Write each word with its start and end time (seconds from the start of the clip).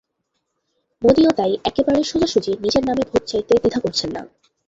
মোদিও 1.01 1.31
তাই 1.37 1.53
একেবারে 1.69 1.99
সোজাসুজি 2.03 2.51
নিজের 2.63 2.83
নামে 2.85 3.03
ভোট 3.09 3.23
চাইতে 3.31 3.53
দ্বিধা 3.55 3.79
করছেন 3.79 4.09
না। 4.15 4.21